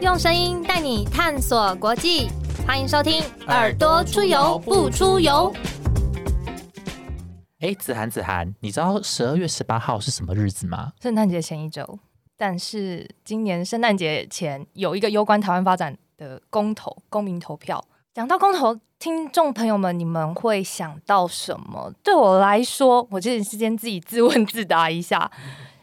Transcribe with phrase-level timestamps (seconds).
[0.00, 2.30] 用声音带你探索国际，
[2.66, 5.52] 欢迎收听《耳朵出游不出游》。
[7.58, 10.94] 哎，子涵，子涵，你知道十二月十八号是什么日子吗？
[11.02, 11.98] 圣诞节前一周。
[12.38, 17.84] 但是今年圣诞节前有一个攸关台湾发展的公投，公民投票。
[18.14, 21.92] 讲到公投，听众朋友们，你们会想到什么？
[22.02, 25.30] 对我来说，我这段时间自己自问自答一下。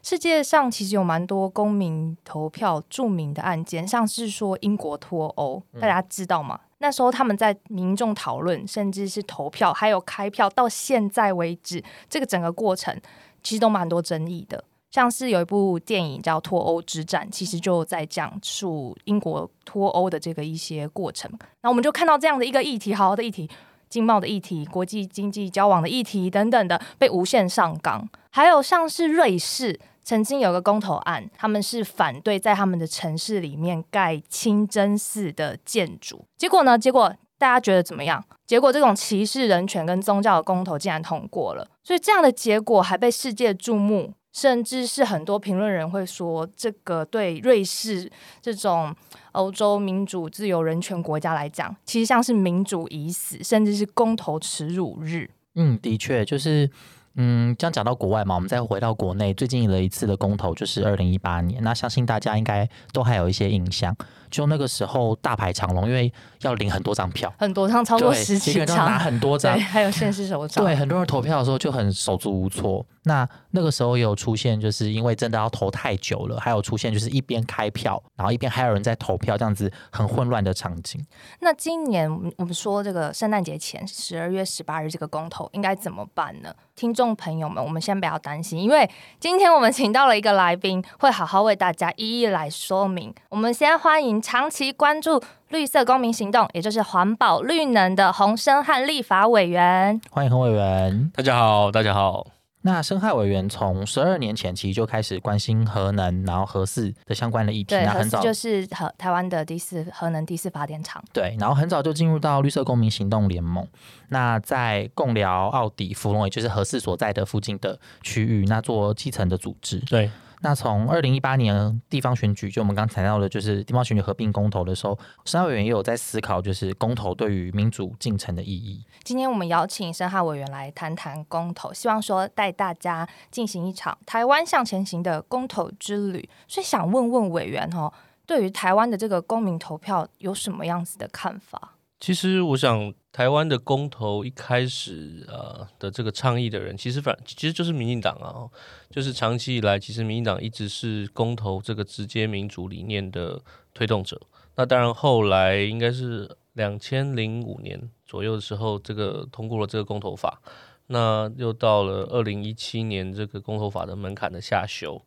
[0.10, 6.58] 世界上其实有蛮多公民投票著名的案件，像是说英国脱欧，大家知道吗？
[6.78, 12.98] 那时候他们在民众讨论，甚至是投票，还有开票，到现在为止，这个整个过程
[13.44, 14.64] 其实都蛮多争议的。
[14.92, 21.30] 像是有一部电影叫《脱欧之战》，其实就在讲述英国脱欧的这个一些过程。
[21.64, 23.50] 那我们就看到这样的一个议题，好好的议题，
[23.90, 28.08] 经贸的议题，国际经济交往的议题等等的，被无限上纲。
[28.30, 29.78] 还有像是瑞士。
[30.08, 36.24] 曾经有个公投案，他们是反对在他们的城市里面盖清真寺的建筑。
[36.38, 36.80] 结果呢？
[36.80, 38.24] 结果大家觉得怎么样？
[38.46, 41.70] 结果这种歧视人权跟宗教的公投竟然通过了。
[41.84, 48.10] 所以这样的结果还被世界注目，甚至是很多评论人会说，这个对瑞士
[48.42, 48.96] 这种
[49.34, 55.30] 欧洲民主自由人权国家来讲，其实像是民主已死，甚至是公投耻辱日。
[55.56, 56.72] 嗯，的确就是。
[57.20, 63.96] 嗯，这样讲到国外嘛，我们再回到国内，最近的一次的公投就是二零一八年，那相信大家应该都还有一些印象。
[64.30, 66.12] 就那个时候大排长龙，因为
[66.42, 70.64] 要领很多张票，很多张，超过十几张，拿很多张，还有现实手张。
[70.64, 72.86] 对，很多人投票的时候就很手足无措。
[73.04, 81.02] 那那个时候也有出现，就是因为真的要投太久了，还有出现就是一边开票，然后一边还有人在投票，这样子很混乱的场景。
[81.40, 86.54] 那今年我们说这个圣诞节前十二月十八日这个公投应该怎么办呢？
[86.76, 88.88] 听众朋友们，我们先不要担心，因为
[89.22, 93.14] 今天我们请到了一个来宾，会好好为大家一一来说明。
[93.30, 100.00] 我们先欢迎长期关注绿色公民行动，也就是环保绿能的洪生汉立法委员。
[100.12, 102.28] 欢迎洪委员，大家好，大家好。
[102.62, 107.76] 那生害委员从十二年前其实就开始关心核能，然后核四的相关的议题。
[107.76, 111.02] 那很早就是核台湾的第四核能第四发电厂。
[111.14, 113.66] 对，然后很早就进入到绿色公民行动联盟。
[114.10, 119.80] 那在共寮、奥迪、芙蓉，也就是核四所在的附近的区域，那做基层的组织。
[119.82, 120.12] 对。
[120.42, 128.86] 那从二零一八年地方选举，就我们刚才谈到的，就是地方选举合并公投的时候，深海委员也有在思考，就是公投对于民主进程的意义。
[129.04, 136.30] 今天我们邀请深海委员来谈谈公投，希望说带大家进行一场台湾向前行的公投之旅。
[136.48, 137.92] 所以想问问委员哦，
[138.26, 141.74] 对于台湾的这个公民投票有什么样子的看法？
[142.00, 142.94] 其实我想。
[143.14, 148.46] 台湾的公投一开始呃的这个倡议的人，其实反其实就是民进党啊，
[148.92, 153.42] 就是长期以来，其实民进党一直是公投这个直接民主理念的
[153.74, 154.22] 推动者。
[154.56, 160.40] 那当然后来应该是两千零五年左右的时候，这个通过了这个公投法，
[160.86, 165.02] 那又到了二零一七年这个公投法的门槛的下修。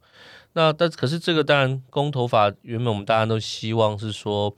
[0.55, 4.53] 那但可是这个当然公投法原本我们大家都希望是说。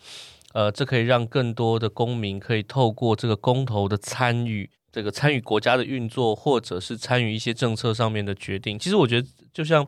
[0.53, 8.79] 呃，这可以让更多的公民可以透过这个公投的参与，这个参与国家的运作，或者是参与一些政策上面的决定。
[8.79, 9.87] 其实我觉得，就像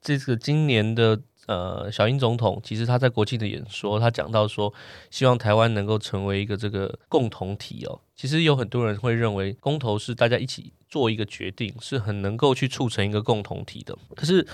[0.00, 4.72] 这个今年的呃小英总统，其实他在国庆的演说，他讲到说，
[5.10, 8.00] 希望台湾能够成为一个这个共同体哦。
[8.14, 13.98] 其实有很多人会认为，公投是大家一起做一个决定，是很能够去促成一个共同体的。
[14.14, 14.46] 可是。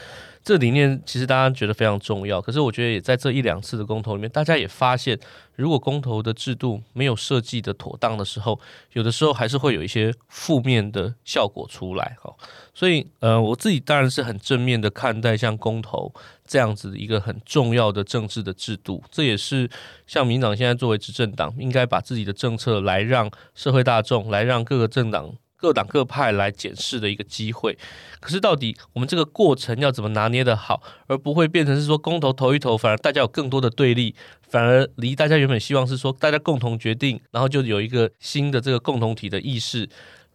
[0.43, 5.21] 这理念其实大家觉得非常重要，可是我觉得也在这一两次的公投里面，大家也发现，
[5.55, 8.59] 如果公投的制度没有设计的妥当的时候，
[8.95, 12.35] 有的时候还是会有一些负面的效果出来哈。
[12.73, 16.11] 所以，呃，我自己当然是很正面的看待像公投
[16.47, 19.69] 这样子一个很重要的政治的制度，这也是
[20.07, 25.35] 像民党现在作为执政党，应该把自己的政策来让社会大众，来让各个政党。
[25.61, 27.77] 各党各派来检视的一个机会，
[28.19, 34.15] 可是到底我们这个过程要怎么拿捏的好，而不会变成是说公投投一投，反而大家有更多的对立，
[34.49, 39.87] 反而离大家原本希望是说大家共同决定，然后就有一个新的这个共同体的意识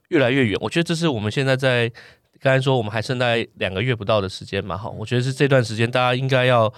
[0.09, 0.55] 越来越远。
[0.61, 1.91] 我觉得这是我们现在在
[2.39, 6.71] 刚才说我们还剩在两个月不到的时间嘛，哈，我觉得是这段时间大家应该要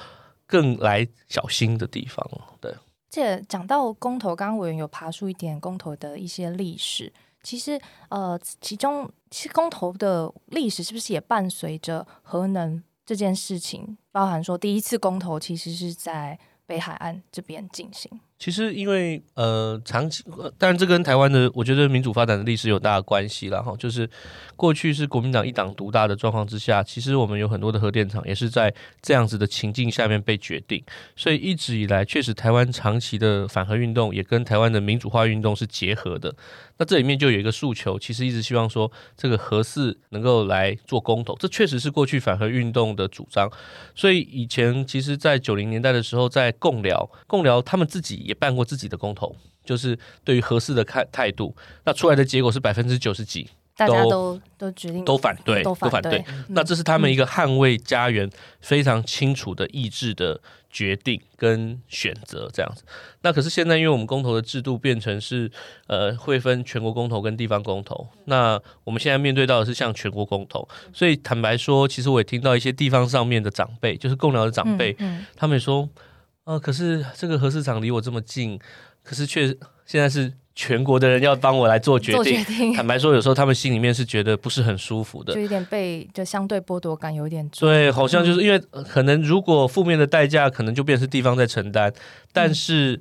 [0.45, 2.25] 更来小心的地方。
[2.61, 2.73] 对，
[3.09, 7.11] 这讲到公投，刚刚委员有爬出一点公投的一些历史。
[7.47, 7.79] 其实，
[8.09, 13.97] 呃，其中其实公投的历史是不是也伴随着核能这件事情？
[14.11, 18.19] 包含说第一次公投其实是在北海岸这边进行。
[18.39, 23.59] 其实因为呃长期，呃当然这跟台湾的我觉得民主发展的历史有大的关系啦。
[23.61, 23.75] 哈。
[23.77, 24.07] 就是
[24.55, 30.83] 过去是国民党一党独大的状况之下，其实我们有很多的核电厂也是在这样子的情境下面被决定，
[31.15, 36.33] 所以一直以来确实台湾长期的反核运动也跟台湾的民主化运动是结合的。
[36.77, 43.51] 那这里面就有一个诉求，其实一直希望说这个核四能够来做公投，这确实是过去反核运动的主张。
[43.95, 48.26] 所以以前其实，在九零年代的时候，在共僚共僚他们自己。
[48.27, 56.23] 也办过自己的公投，就是对于合适的看态度，那出来的结果是百分之九十几，大家都都决定都反对，都反对。
[56.49, 58.29] 那这是他们一个捍卫家园
[58.59, 60.39] 非常清楚的意志的
[60.69, 62.83] 决定跟选择，这样子。
[63.21, 65.49] 那可是现在，因为我们公投的制度变成是
[65.87, 74.95] 呃会分全国公投跟地方公投，那我们现在面对到的是像全国公投，所以坦白说，其实我也听到一些地方上面的长辈，就是共僚的长辈，
[75.35, 75.87] 他们说。
[76.47, 78.57] 呃，可是这个核市场离我这么近，
[79.03, 79.47] 可是却
[79.85, 82.73] 现在是全国的人要帮我来做决定。
[82.73, 87.69] 坦白说，有时候他们心里面是觉得不是很舒服的，就有点被就相对剥夺感有点重。
[87.69, 91.93] 对，好像就是因为可能如果负面的代价，可能就变成是地方在承担，
[92.33, 92.99] 但是。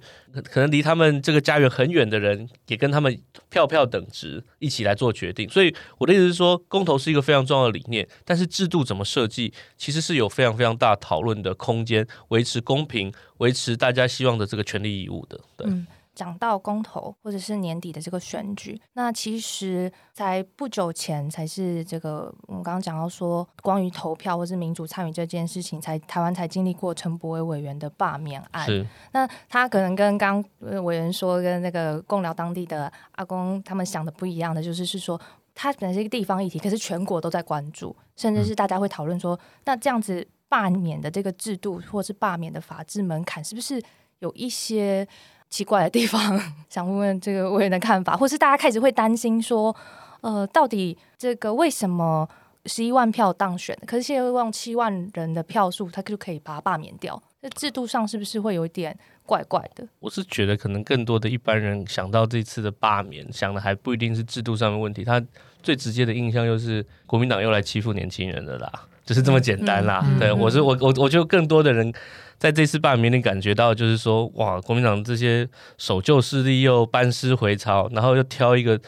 [0.53, 3.19] 可能离他们这个家园很远的人，也跟他们
[3.49, 5.49] 票票等值，一起来做决定。
[5.49, 15.41] 所以我的意思是说，公投是一个非常重要的理念，但是制度怎么设计，其实是有非常非常大讨论的空间，维持公平，维持大家希望的这个权利义务的。
[15.57, 15.67] 对。
[16.17, 28.67] 讲到公投或者是年底的这个选举，那其实在不久前才是这个我们刚刚讲到说，关于投票或是民主参与这件事情，才台湾才经历过陈柏伟委员的罢免案。
[29.13, 30.43] 那他可能跟刚
[30.83, 35.21] 委员说，跟那个共聊当地的阿公他们想的不一样的，就是是说，
[35.55, 43.83] 他本来是一个地方议题，可是全国都在关注，甚至是大家会讨论说，那这样子罢免的这个制度或是罢免的法制门槛，是不是
[44.21, 45.07] 有一些？
[45.49, 49.75] 奇怪的地方， 想问问这个委员的看法，或是大家开始会担心说，
[50.21, 52.29] 呃，到底这个为什么
[52.67, 57.23] 十一万票当选，可是现在用七万人的票数，他就可以把它罢免掉？
[57.41, 59.87] 这制度上是不是会有一点怪怪的？
[60.01, 65.25] 我是觉得，可能更多的一般人想到这次的罢免，想的还不一定是制度上的问题，他
[65.63, 68.73] 最直接的印象又是国民党又来欺负年轻人的啦，
[69.07, 70.05] 就是这么简单啦。
[70.19, 71.91] 对我是我我我觉得更多的人。
[72.39, 75.49] 在这次罢免里感觉到，就是说，哇，国民党这些
[75.79, 78.79] 守旧势力又班师回朝，然后又挑一个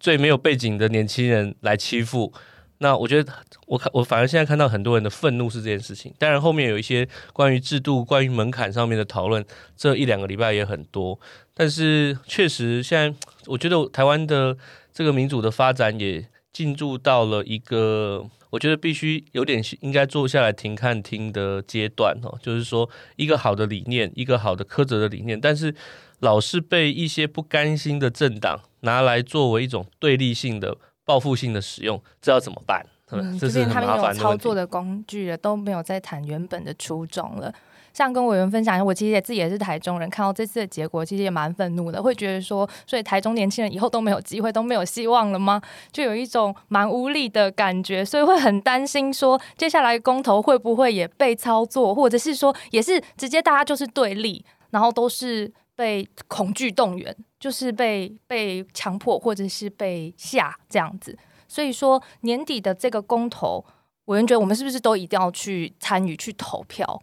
[0.00, 2.32] 最没有背景的年轻人来欺负。
[2.78, 3.32] 那我觉得，
[3.68, 6.12] 我看我反而现在看到很多人的愤怒是这件事情。
[6.18, 9.44] 当然，后面有一些关于制度、关于门槛上面的讨论，
[9.76, 11.16] 这一两个礼拜也很多。
[11.54, 14.56] 但是，确实现在我觉得台湾的
[14.92, 18.26] 这个民主的发展也进入到了一个。
[18.56, 25.74] 我觉得必须有点应该坐下来停看听的阶段哦，就是说一个好的理念，一个好的苛责的理念，但是
[26.20, 30.74] 老是被一些不甘心的政党拿来作为一种对立性的
[31.04, 32.86] 报复性的使用，这要怎么办？
[33.10, 37.52] 嗯，这是他们有操作的工具了，都没有在谈原本的初衷了。
[37.96, 45.62] 像跟委员分享，我其实也自己也是台中人，看到这次的结果，其实也蛮愤怒的，会觉得说，所以台中年轻人以后都没有机会，都没有希望了吗？
[45.90, 61.16] 就有一种蛮无力的感觉，所以会很担心说，接下来公投会不会也被操作，或者是说，也是直接大家就是对立，然后都是被恐惧动员，就是被被强迫或者是被吓这样子。
[61.48, 63.64] 所以说年底的这个公投，
[64.04, 67.02] 委员觉得我们是不是都一定要去参与去投票？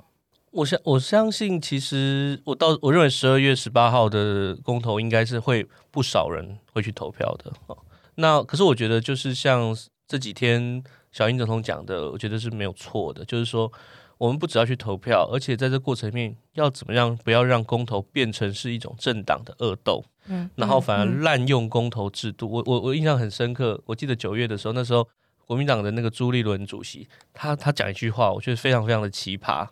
[0.53, 7.77] 我相我相信，其实我到我认为十二月十八号的公投应该是会不少人会去投票的哦。
[8.15, 9.75] 那可是我觉得，就是像
[10.07, 13.25] 这几天小英总统讲的，我觉得是没有错的。
[13.25, 13.71] 就是说，
[14.19, 22.47] 我们不只要去投票，而且在这过程里面要怎么样，不要让公投变成是一种政党的恶斗，嗯，然后反而滥用公投制度。
[22.47, 25.07] 我我我印象很深刻，我记得九月的时候，那时候
[25.47, 29.67] 国民党的那个朱立伦主席，他他讲一句话，我觉得非常非常的奇葩。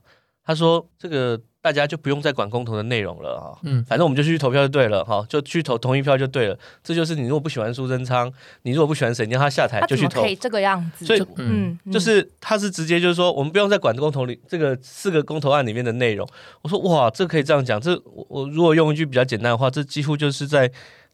[0.45, 6.57] 他说：“这个大家就不用再管公投的内容了哈，嗯，反正我们就去投票就对了哈，就去投同一票就对了。
[6.83, 8.31] 这就是你如果不喜欢苏贞昌，
[8.63, 11.05] 你如果不喜欢谁，你让他下台就去投，这个样子。
[11.05, 16.27] 所以，嗯，就是他是直接就是说，我们不用再管公投里这个四个公投案里面的内容。
[16.63, 20.71] 我说哇，这可以这样讲，这我我如果用一句比较简单的话，这几乎就是在。”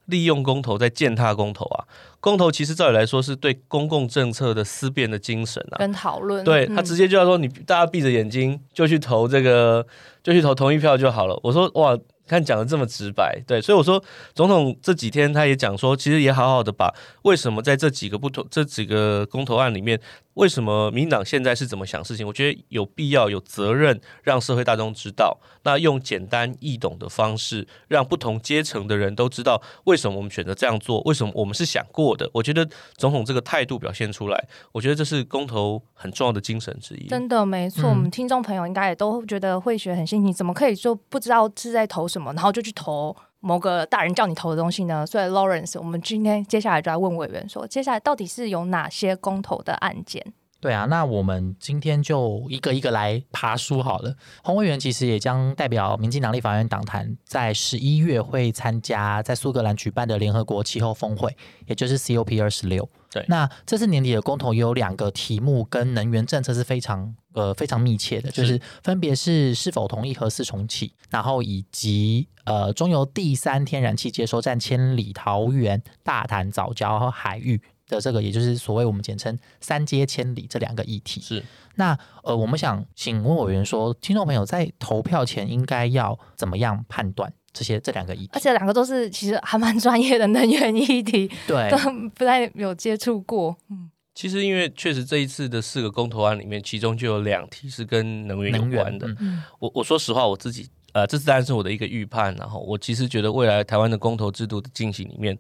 [0.07, 1.85] 利用公投在践踏公投啊！
[2.19, 6.43] 公投其实照理来说是对公共政策的思辨的精神啊，跟讨论。
[6.43, 9.85] 对他直接就要说你大家闭着眼睛就去投这个，
[10.23, 11.39] 就去投同一票就好了。
[11.43, 11.97] 我说哇，
[12.27, 14.03] 看讲的这么直白，对，所以我说
[14.35, 16.93] 总统这几天他也讲说，其实也好好的把
[17.23, 19.99] 为什么在这几个不同这几个公投案里面。
[20.33, 22.27] 为什么民党现在是怎么想事情？
[22.27, 25.35] 我觉得有必要、有责任让社会大众知道。
[25.63, 32.29] 那用简单易懂的方式，让不同阶层的人都知道为什么我们选择这样做，为什么我们是想过的。
[32.31, 37.07] 我觉得总统这个态度表现出来，我觉得这是公投很重要的精神之一。
[37.07, 43.15] 真的没错，我们听众朋友应该也都觉得会学很新奇，怎么可以说不知道是在投什什么，然后就去投？
[43.39, 45.05] 某个大人叫你投的东西呢？
[45.05, 50.33] 所以 Lawrence，我们今天接下来就要问委员说，接下来到底是有哪些公投的案件？
[50.59, 54.15] 对啊，那我们今天就一个一个来爬书好了。
[54.43, 62.89] 洪委员其实也将代表民进党立法院党团，在十一月会参加在苏格兰举办的联合国气候峰会，也就是 COP 二十六。
[63.17, 77.61] 对，那这次年底的公投也有两个题目跟能源政策是非常呃非常密切的，就是分别是是否同意核四重启，然后以及呃中油第三天然气接收站千里桃园大潭早礁和海域。
[77.89, 81.21] 的这个，也就是所谓我们简称“三阶千里”这两个议题。
[81.21, 81.41] 是
[81.75, 88.29] 那呃，我们想请问委员说，听众朋友在投票前应该要怎么样判断这些这两个议题？
[88.33, 91.77] 而且两个都是其实还蛮专业的能源议题，对， 都
[92.13, 93.57] 不太有接触过。
[93.71, 99.07] 嗯，其实因为确实这一次的四个公投案里面，其中就有两题是跟能源有关的。
[99.19, 105.35] 嗯，我我说实话，我自己呃，这次当然是我的一个预判，然后我其实觉得未来台湾的公投制度的进行里面。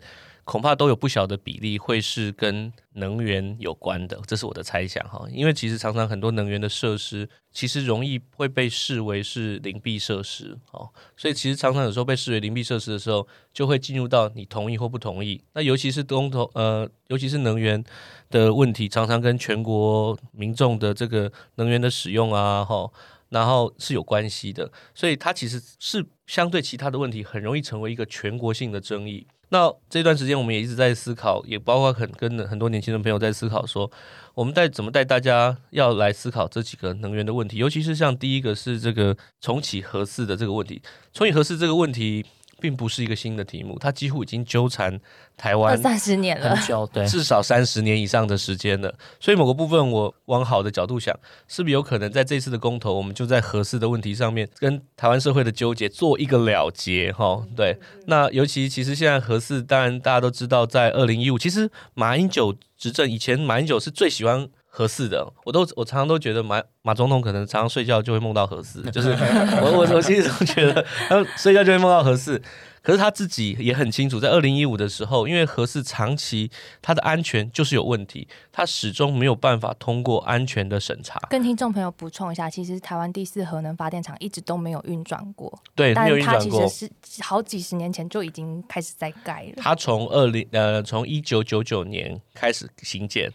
[0.47, 5.27] 恐怕都有不小的比例会是跟能源有关的，这是我的猜想哈。
[5.29, 15.43] 因为其实常常很多能源的设施，其实容易会被视为是灵璧设施哦，所以其实常常有时候被视为灵璧设施的时候，就会进入到你同意或不同意。
[15.51, 17.83] 那尤其是公投，呃，尤其是能源
[18.29, 22.89] 的问题，常常跟全国民众的这个能源的使用啊，哈，
[23.27, 29.27] 然后是有关系的，所以它其实是相对其他的问题，很容易成为一个全国性的争议。
[29.49, 33.89] 那这段时间，我们也一直在思考，也包括很跟很多年轻的朋友在思考，说
[34.33, 40.81] 我们带怎么带大家要来思考这几个能源的问题，尤其是像第一个是这个重启核四的这个问题，
[41.13, 42.25] 重启核四这个问题。
[42.59, 44.99] 并不是一个新的题目，它几乎已经纠缠
[45.35, 46.57] 台湾三十年了，
[46.91, 48.93] 对，至少三十年以上的时间了。
[49.19, 57.11] 所以某个部分，我往好的角度想，是不是有可能在这次的公投，我们就在合适的问题上面，跟台湾社会的纠结做一个了结？
[57.11, 57.77] 哈，对。
[58.05, 64.49] 那尤其其实现在合适，当然大家都知道，在二零一五，其实马英九执政以前，马英九是最喜欢。
[64.77, 72.39] 合适的，我都我常常都觉得马马总统可能常常睡觉就会梦到合适，就是我我我其实都觉得他睡觉就会梦到合适，
[72.83, 81.19] 可是他自己也很清楚，在二零一五的时候，因为合适长期他的安全就是有问题，他始终没有办法通过安全的审查。
[81.27, 86.87] 跟听众朋友补充一下，其实台湾第四核能发电厂一直都没有运转过，对，没有运转过，是
[87.21, 89.53] 好几十年前就已经开始在盖了。
[89.57, 93.33] 他从二零呃从一九九九年开始兴建。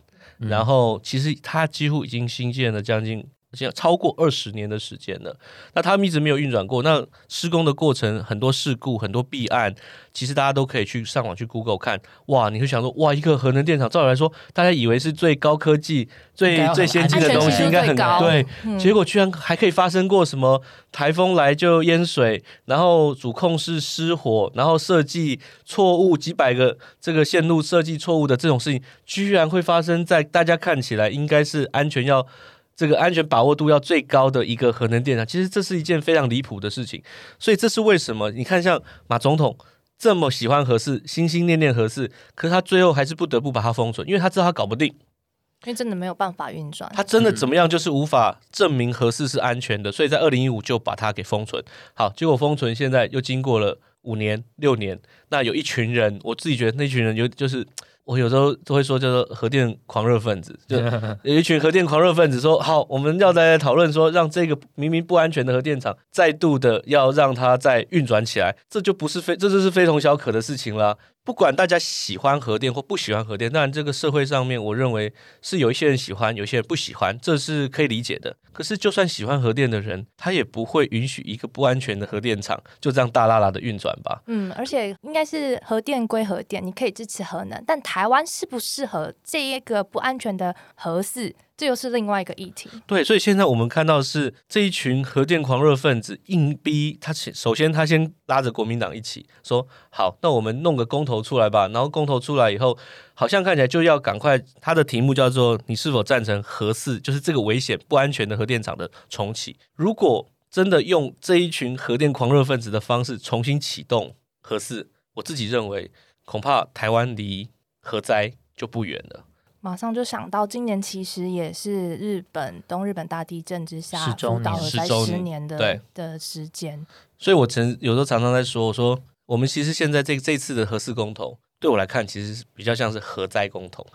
[0.49, 3.26] 然后，其实它几乎已经新建了将近。
[3.52, 5.37] 现在超过二十年的时间了，
[5.75, 6.82] 那他们一直没有运转过。
[6.82, 9.75] 那施工的过程很多事故，很多弊案，
[10.12, 12.00] 其实大家都可以去上网去 Google 看。
[12.26, 18.47] 哇，你会想说，哇，一个核能电厂，照理来说，大家以为是最高科技、最最先进的东西，应该很对。
[18.78, 32.26] 结果居然还可以发生过什么台风来就淹水，然后主控室失火，然后设计错误几百个这个线路设计错误的这种事情，居然会发生在大家看起来应该是安全要。
[32.75, 37.02] 这个安全把握度要最高的一个核能电厂，其实这是一件非常离谱的事情。
[37.38, 38.31] 所以这是为什么？
[38.31, 39.57] 你看，像马总统
[39.99, 46.91] 这么喜欢核四，心心念念核四，可是他最后还是不得不把它封存，因为他知道他搞不定，因为真的没有办法运转。
[46.95, 51.62] 他真的怎么样，就是无法证明核四是安全的，所以在二零一五就把它给封存。
[51.95, 54.99] 好，结果封存现在又经过了五年、六年，
[55.29, 57.67] 那有一群人，我自己觉得那群人有就是。
[58.04, 60.76] 我有时候都会说叫做核电狂热分子，就
[61.23, 70.99] 有一群核电狂热分子说好，我们要在讨论说让这个明明不安全的核电厂再度的要让它再运转起来，这就不是非这就是非同小可的事情了。
[71.25, 78.37] 不管大家喜欢核电或不喜欢核电，当然这个社会上面，我认为是有一些人喜欢，有些人不喜欢，这是可以理解的。
[78.52, 84.23] 可是，就算喜欢核电的人，他也不会允许一个不安全的核电厂就这样大拉拉的运转吧？
[84.26, 91.35] 嗯，而且应该是核电归核电，你可以支持核能，但台湾适不适合这一个不安全的核四？
[91.62, 92.69] 这又是另外一个议题。
[92.88, 101.69] 对，所以现在我们看到是这一群核电狂热分子硬逼他，首先他先拉着国民党一起说好，那我们弄个公投出来吧。
[101.69, 102.76] 然后公投出来以后，
[103.14, 104.42] 好像看起来就要赶快。
[104.61, 115.92] 他的题目叫做“你是否赞成核四，就是这个危险不安全的核电厂的重启？”如果真的用这一群核电狂热分子的方式重新启动核四，我自己认为
[116.25, 117.50] 恐怕台湾离
[117.81, 119.26] 核灾就不远了。
[119.64, 126.85] 马上就想到，今年其实也是日本东日本大地震之下十周年福岛核灾十周年年的对的时间。
[127.16, 133.87] 所以我曾有时候常常在说，我说我们其实现在这这次的核四公投，对我来看其实是比较像是核灾公投，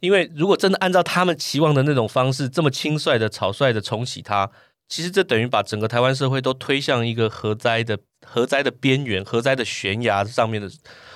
[0.00, 4.50] 因为如果真的按照他们期望的那种方式，这么轻率的、草率的重启它，
[4.90, 10.70] 其实这等于把整个台湾社会都推向一个核灾的核灾的边缘、核灾的悬崖上面的。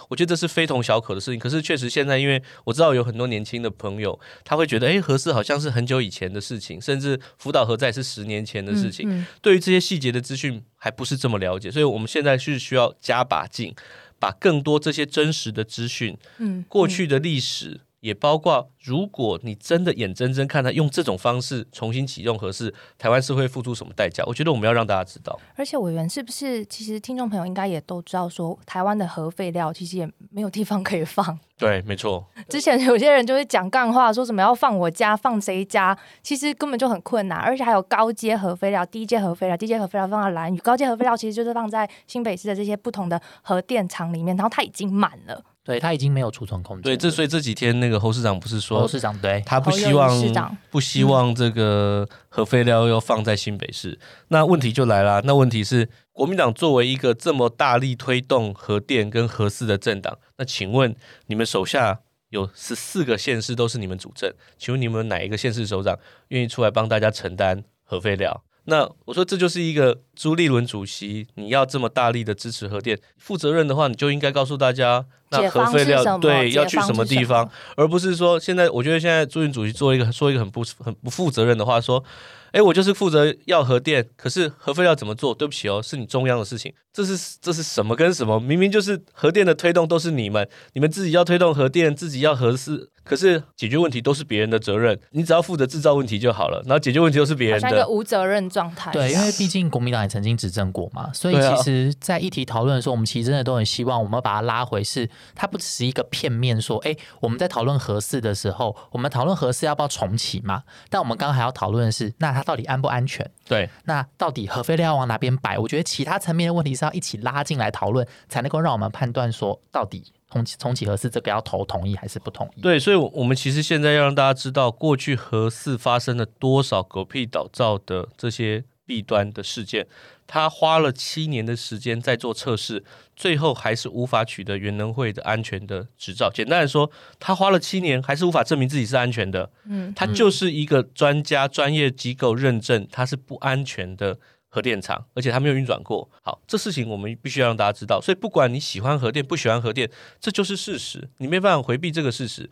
[0.09, 1.39] 我觉得这是非同小可的事情。
[1.39, 9.09] 可是确实现在，因为我知道有很多年轻的朋友，他会觉得，哎，核四好像是很久以前的事情，甚至福岛核灾是十年前的事情。
[9.09, 13.75] 嗯嗯对于这些细节的资讯还不是这么了解，所以我们现在是需要加把劲，
[14.19, 24.23] 把更多这些真实的资讯、嗯过去的历史，也包括如果你真的眼睁睁看他用这种方式重新启用合适，台湾是会付出什么代价？
[24.27, 25.39] 我觉得我们要让大家知道。
[25.57, 26.65] 而且委员是不是？
[26.67, 31.39] 其实听众朋友应该也都知道说台湾的核废料其实也没有地方可以放。
[31.59, 37.39] 对，没错， 之前有些人就会讲干话，说什么要放我家，放谁家，其实根本就很困难。
[37.39, 45.43] 而且还有高阶核废料、低阶核废料，低阶核废料放在蓝屿，高阶核废料其实就是放在新北市的这些不同的核电厂里面，然后它已经满了。
[45.69, 46.83] 对他已经没有储存空间了。
[46.83, 55.21] 对，这所以这几天那个侯市长不是说侯市长对他不希望不希望这个核废料要放在新北市，那问题就来了。
[55.27, 60.97] 那问题是，国民党作为一个这么大力推动核电跟核四的政党，那请问
[61.27, 65.99] 你们手下有十四个县市都是你们主政，请问你们哪一个县市首长
[66.29, 68.43] 愿意出来帮大家承担核废料？
[68.65, 76.19] 那我说这就是一个朱立伦主席，你要这么大力的支持核电，负责任的话，你就应该告诉大家，那核废料？
[76.19, 77.49] 对要去什么地方？
[77.77, 82.03] 而不是说现在，我觉得现在朱云主席做一个说一个很不很不负责任的话，说，
[82.51, 85.33] 哎，我就是负责要核电，可是核废料怎么做？
[85.33, 88.41] 对不起哦，是你中央的事情，这是这是什么跟什么？
[88.41, 97.89] 明明就是核电的推动都是你们，你们自己要推动核电，自己要核四，可是解决问题都是别人的责任，你只要负责制造问题就好了，然后解决问题都是别人的像一个的。
[97.89, 98.91] 无责任状态。
[98.93, 110.63] 对，因为毕竟国民党也曾经执政过嘛，所以其实，在议题讨论的时候，我们其实真的都很希望我们把它拉回是，它不只是一个片面说，哎，我们在讨论核四的时候，我们讨论核四要不要重启嘛？
[110.89, 113.31] 但我们刚刚还要讨论的是，那它到底安不安全？
[113.47, 115.59] 对，那到底核废料要往哪边摆？
[115.59, 122.61] 我觉得其他层面的问题是要一起拉进来讨论，才能够让我们判断说，到底重启重启核四这个要投同意还是不同意？
[122.61, 129.87] 对，所以，我们其实现在要让大家知道，过去核四发生了多少狗屁倒灶的这些弊端的事件，
[130.27, 132.83] 他花了七年的时间在做测试，
[133.15, 136.31] 最后还是无法取得原能会的安全的执照。
[136.33, 146.09] 简单来说，他花了七年还是无法证明自己是安全的，嗯，他就是一个专家专业机构认证它是不安全的核电厂，而且它没有运转过。
[146.23, 148.01] 好，这事情我们必须要让大家知道。
[148.01, 152.49] 所以不管你喜欢核电不喜欢核电，这就是事实，你没办法回避这个事实。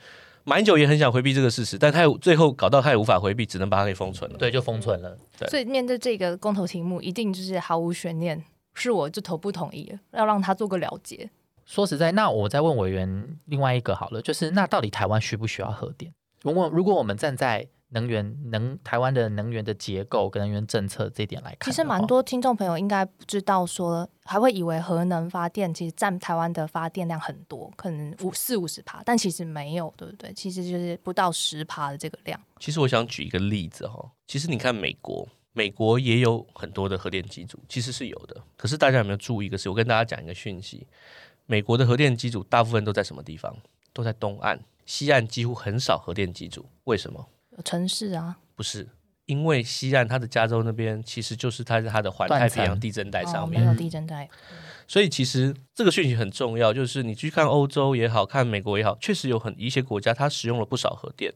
[0.48, 4.38] 马英九也很想回避这个事实，但他也最后搞到他也无法回避，只能把它给封存了。
[4.38, 5.18] 对，就封存了。
[5.36, 8.40] 对所以面对这个公投题目，一定就是毫无悬念，
[8.72, 11.28] 是我就投不同意了，要让他做个了结。
[11.64, 16.12] 说实在，那我再问委员另外一个好了，就是那到底台湾需不需要核电？
[16.42, 22.04] 如果如果我们站在能源能台湾的能源的结构跟能源政策这一点来看，其实蛮。
[22.06, 30.32] 多听众朋友应该不知道说，还会以为核能发电其实占台湾的发电量很多，可能五四五十趴，但其实没有，对不对？
[30.32, 32.40] 其实就是不到十趴的这个量。
[32.60, 38.40] 其实我想举一个例子哈，其实你看美国，美国也有很多的核电机组，其实是有的。
[38.56, 39.68] 可是大家有没有注意一个事？
[39.68, 40.86] 我跟大家讲一个讯息：
[41.46, 43.56] 美国的核电机组大部分都在什么地方？
[43.92, 46.66] 都在东岸，西岸几乎很少核电机组。
[46.84, 47.26] 为什么？
[47.56, 48.86] 有城市啊，不是，
[49.24, 53.60] 因为西岸它的加州那边其实就是它在它的环太平洋地震带哦上面。
[53.60, 54.28] 没有地震带，
[54.86, 61.32] 所以其实这个讯息很重要，就是你去看欧洲也好看美国也好，确实有很一些国家它使用了不少核电，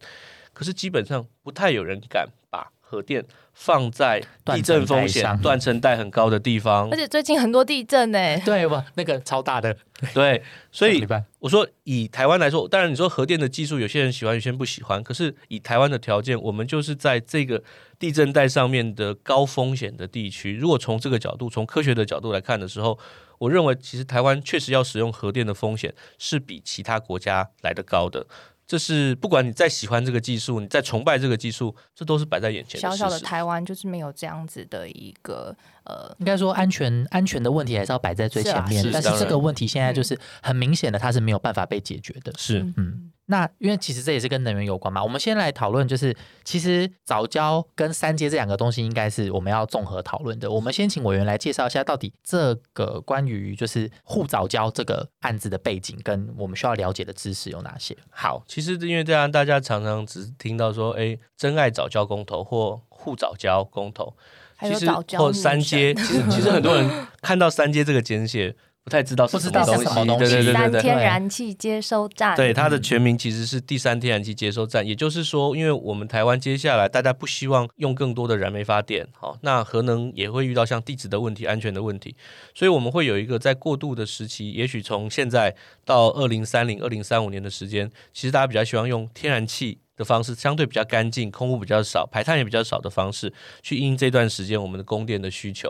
[0.53, 3.25] 可是基本上不太有人敢把核电
[3.55, 6.97] 放在地震风险断层带很高的地方而。
[6.97, 8.85] 且最近很多地震呢、 对吧？
[8.95, 9.77] 那个超大的，
[10.13, 11.07] 对，所以
[11.39, 15.01] 我说以台湾来说，当然你说核电的技术，有些人喜欢，有些人不喜欢。
[15.05, 17.63] 可是以台湾的条件，我们就是在这个
[17.97, 20.57] 地震带上面的高风险的地区。
[20.57, 22.99] 如果从这个角度，从科学的角度来看的时候，
[23.39, 28.27] 我认为其实台湾确实要使用核电的风险是比其他国家来的高的。
[28.71, 32.97] 这是不管你再喜欢这个技术，你再崇拜这个技术，这都是摆在眼前的小。
[32.97, 35.53] 小的台湾就是没有这样子的一个
[35.83, 42.33] 呃，应该说安全安全的问题还是要摆在最前面是啊，但是这个问题现在就是很明显的，它是没有办法被解决的。
[42.39, 45.01] 是嗯，那因为其实这也是跟能源有关嘛。
[45.03, 50.51] 我们先来讨论，就是其实早教跟三阶这两个东西，应该是我们要综合讨论的。
[50.51, 57.97] 我们先请委员来介绍一下，到底这个关于就是护早教这个案子的背景跟我们需要了解的知识有哪些。
[58.11, 64.13] 好，其实因为这样，大家常常只是听到说，哎，真爱早教公投或护早教公投，
[64.61, 68.57] 其实或三阶，其实其实很多人看到三阶这个简写。
[68.91, 70.83] 不太知道是什么东西，对对对对对。
[70.83, 74.85] 天然气接收站，对它的全名其实是第三天然气接收站。
[74.85, 82.17] 也就是说，因为我们台湾接下来大家不希望用更多的燃煤发电，好，那核能也会遇到像地质的问题、安全的问题，
[82.53, 89.79] 所以我们会有一个在过渡的时期，也许从现在到二零三零、二零三五年的时间，其实大家比较希望用天然气。
[90.01, 93.31] 的方式相对比较干净，空污比较少，排碳也比较少的方式
[93.63, 95.69] 去应这段时间我们的供电的需求。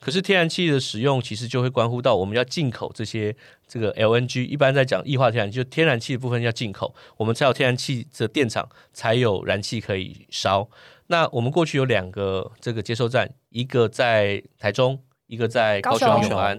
[0.00, 3.36] 可是天然气的使用其实就会关乎到我们要进口这些
[3.68, 10.66] 这个 LNG，一般在讲液化天然气，就天然气的部分要进口，我们才有天然气的电厂才有燃气可以烧。
[11.08, 16.58] 那我们过去有两个这个接收站，一个在台中，一个在高雄永安。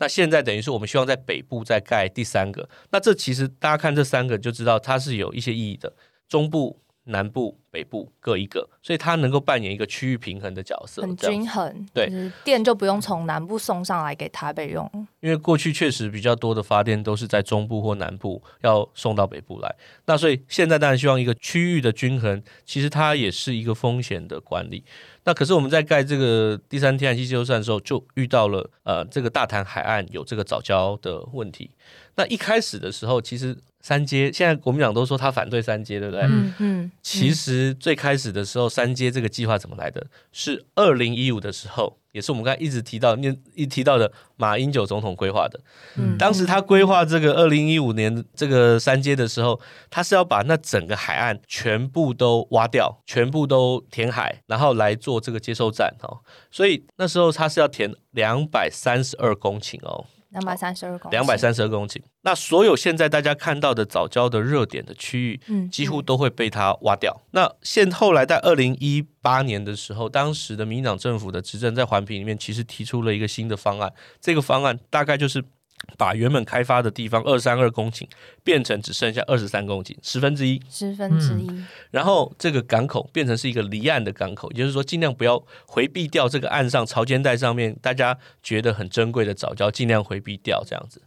[0.00, 2.68] 那现在等于是我们希望在北部再盖第三个。
[2.90, 5.92] 那这其实大家看这三个就知道它是有一些意义的。
[6.28, 11.86] 中部、南部、北部各一个，所以它能够扮演一个区域平衡的角色，很均衡。
[11.94, 19.74] 对，电就不用从南部送上来给台北用，因为过去确实比较多的发电都是在中部或南部要送到北部来。
[20.04, 24.84] 那所以现在当然希望一个区域的均衡，其实它也是一个风险的管理。
[25.24, 31.70] 那可是我们在盖这个第三天然气接收站的时候，就遇到了呃，这个大潭海岸有这个早交的问题。
[32.16, 33.56] 那一开始的时候，其实。
[33.88, 36.20] 三阶现在国民党都说他反对三阶，对不对？
[36.24, 36.92] 嗯嗯。
[37.00, 40.06] 其实最开始的时候，三阶这个计划怎么来的？
[40.30, 45.58] 是二零一五的时候，也是我们刚才一直提到、念一提到的马英九总统规划的。
[45.96, 46.18] 嗯。
[46.18, 56.18] 当时他规划这个二零一五年这个三阶的时候，他是要把那整个海岸全部都挖掉，全部都填海，然后来做这个接收站哦。
[56.50, 60.04] 所以那时候他是要填两百三十二公顷哦。
[60.30, 67.22] 两百三十二公两百三十二公顷，那所有现在大家看到的早教的热点的区域，嗯，几乎都会被它挖掉。
[67.30, 75.44] 那现后来在二零一八年的时候，当时的民党政府的执政在环评里面，其实提出了一个新的方案，这个方案大概就是。
[75.96, 78.06] 把原本开发的地方二三二公顷
[78.44, 81.48] 变成只剩下二十三公顷，十分之一，十分之一。
[81.90, 91.02] 然后这个港口变成是一个离岸的港口，也就是说尽量不要回避掉这个岸上潮间带上面大家觉得很珍贵的藻礁，尽量回避掉这样子。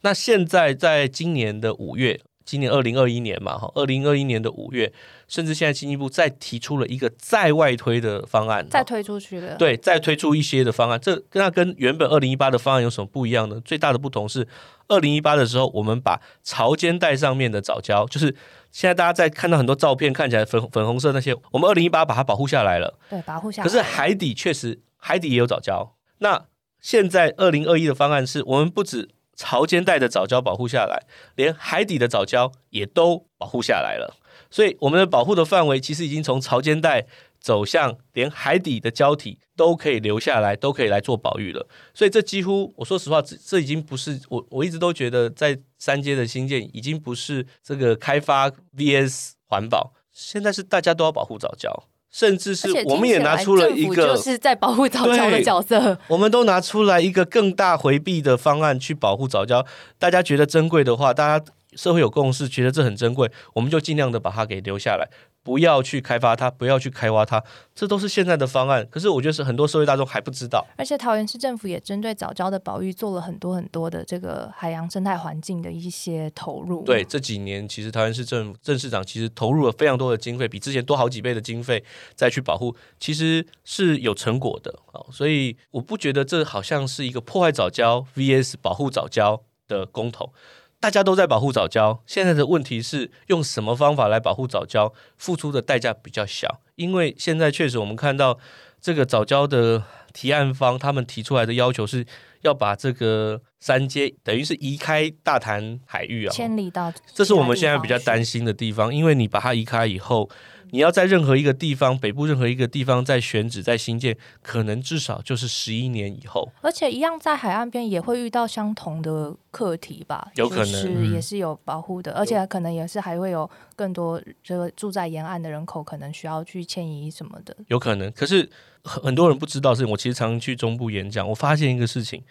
[0.00, 2.20] 那现在在今年的五月。
[2.44, 4.92] 今年二零二一年嘛，哈，二零二一年的五月，
[5.28, 11.00] 甚至现在经济部再提出了一个再外推的方案，再推出去了，对，再推出一些的方案。
[11.00, 13.60] 这跟它跟原本二零一八的方案有什么不一样呢？
[13.64, 14.46] 最大的不同是，
[14.88, 18.34] 二零一八的时候，我们把潮间带上面的藻礁，就是
[18.70, 23.68] 现在大家在看到很多照片看起来粉粉红色那些，我们二零一八把它保护下来了，对，保护下来。
[23.68, 25.90] 可是海底确实，海底也有藻礁。
[26.18, 26.46] 那
[26.80, 29.08] 现在二零二一的方案是我们不止。
[29.36, 34.16] 潮间带的藻礁保护下来，连海底的藻礁也都保护下来了，
[34.50, 37.06] 所以我们的保护的范围其实已经从潮间带
[37.40, 41.66] 走向连海底的礁体都可以留下来，都可以来做保育了。
[41.92, 51.68] 所以这几乎，我说实话，这这已经不是我我一直都觉得在三阶的新建已经不是这个开发 VS 环保，现在是大家都要保护藻礁。
[52.12, 55.98] 甚至是我们也拿出了一个，就是在保护早教的角色。
[56.08, 59.66] 我们都拿出来一个更大回避的方案去保护早教。
[59.98, 61.44] 大家觉得珍贵的话，大家
[61.74, 65.08] 社会有共识，觉得这很珍贵，我们就尽量的把它给留下来。
[65.42, 67.42] 不要去开发它，不要去开挖它，
[67.74, 68.86] 这都是现在的方案。
[68.90, 70.64] 可是我觉得是很多社会大众还不知道。
[70.76, 76.84] 而且桃园市政府也针对早教的保育做了很多很多的这个海洋生态环境的一些投入。
[76.84, 81.82] 对，这几年其实桃园市政府郑市长其实投入了非常多的经费，比之前多好几倍的经费
[82.14, 85.02] 再去保护，其实是有成果的啊。
[85.10, 90.32] 所以我不觉得这好像是一个破坏早教 VS 保护早教的公投。
[90.82, 96.60] 大家都在保护早教，现在的问题是用什么方法来保护早教，付出的代价比较小。
[96.74, 98.36] 因为现在确实我们看到
[98.80, 102.04] 这个早教的提案方，他们提出来的要求是
[102.40, 110.28] 要把这个三阶等于是移开大潭海域啊，千里到，这是我们现在比较担心的地方，因为你把它移开以后。
[110.72, 116.50] 你要在任何一个地方，北部任何一个地方在选址、在新建，可能至少就是十一年以后。
[116.62, 120.32] 而且一样在海岸边也会遇到相同的课题吧？
[120.36, 127.54] 有可能是也是有保护的，而且可能也是还会有更多这个住在沿岸的人口可能需要去迁移什么的。
[127.68, 128.48] 有可能，可是
[128.82, 132.22] 很多人不知道是，我其实常常去中部演讲，我发现一个事情，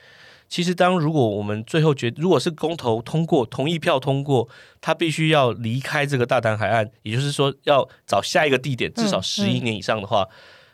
[0.52, 4.50] 其实当如果我们最后决如果是公投通过，同意票通过，
[4.82, 10.28] 他必须要离开这个大潭海岸，也就是说要找下一个地点，至少嗯十一年以上的话，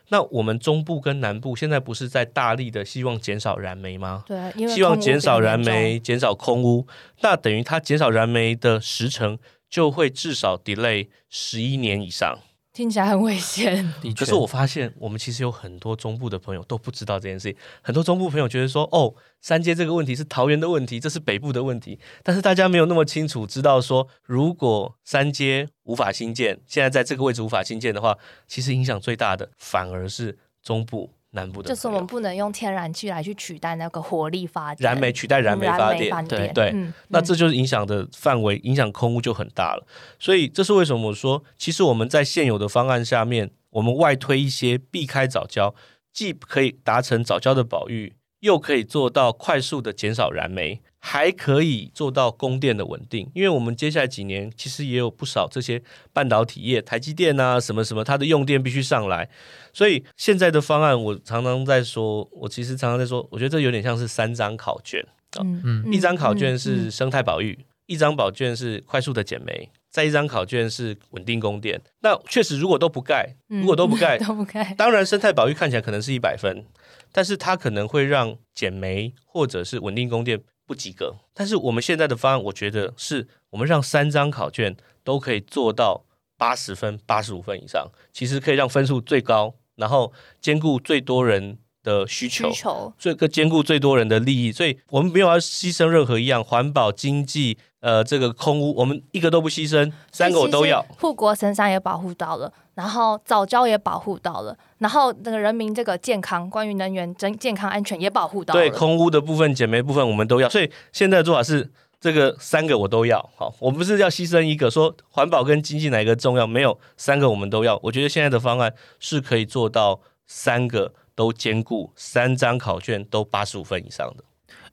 [0.08, 4.24] 那我们中部跟南部现在不是在大力的希望减少燃煤吗？
[4.26, 6.88] 对，希望减少燃煤，减少空污，
[7.20, 9.38] 那等于它减少燃煤的时程
[9.70, 12.40] 就会至少 delay 十一年以上。
[12.78, 13.84] 听起来很危险。
[14.00, 17.58] 的确可是我发现，我们其实有很多中部的朋友都不知道这件事情。
[17.82, 21.98] 很多中部朋友觉得说，哦，三阶这个问题是桃园的问题，这是北部的问题。
[22.22, 31.68] 但是大家没有那么清楚知道说，如果三阶无法新建，现在在这个位置无法新建的话，其实影响最大的反而是中部、南部的。
[31.68, 35.78] 就是我们不能用天然气来去取代那个火力发电，燃煤取代燃煤嗯
[36.10, 39.86] 发电，对嗯嗯那这就是影响的范围，影响空污就很大了。
[40.18, 45.74] 所以这是为什么我说，其实我们在现有的方案下面，我们外推一些避开早教，
[46.12, 53.30] 既可以达成早教的保育，又可以做到快速的减少燃煤，还可以做到供电的稳定。
[53.34, 55.82] 因为我们接下来几年其实也有不少这些
[56.12, 59.28] 半导体业，台积电啊什么什么，它的用电必须上来。
[59.72, 65.04] 所以现在的方案，我常常在说，我其实常常在说，我觉得这有点像是三张考卷。
[65.38, 71.78] 嗯嗯一张考卷嗯是生态保育，一张考卷是快速的减煤，再一张考卷是稳定供电。
[72.00, 76.64] 那确实，如果都不盖，嗯如果都不盖，都不盖，当然生态保育看起来可能是一百分，
[77.12, 81.16] 但是它可能会让减煤或者是稳定供电不及格。
[81.32, 86.04] 但是我们现在的方案，我觉得是我们让三张考卷都可以做到
[86.36, 92.92] 八十分、八十五分以上，其实可以让分数最高，然后兼顾最多人的需求。
[92.98, 100.84] 最个兼顾最多人的利益，所以我们没有要牺牲任何一样，环保、经济，呃，这个空污，我们一个都不牺牲，三个我都要。。
[101.00, 108.60] 护国神山也保护到了，然后早教也保护到了，然后那个人民这个健康，关于能源真健康安全也保护到了。
[108.60, 113.18] 对空污的部分、减煤部分我们都要，所以现在的做法是这个三个我都要。
[113.34, 116.46] 好，我们不是要牺牲一个，说环保跟经济哪一个重要？
[116.46, 117.80] 没有，三个我们都要。
[117.82, 124.22] 我觉得现在的方案是可以做到三个都兼顾，三张考卷都八十五分以上的。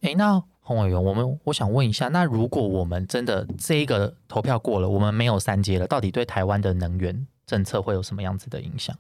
[0.02, 8.98] 诶，那洪委员，我们我想问一下，那如果我们真的这一个投票过了，我们没有三阶了，到底对台湾的能源政策会有什么样子的影响？